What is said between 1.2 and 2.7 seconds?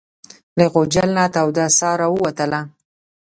توده ساه راووتله.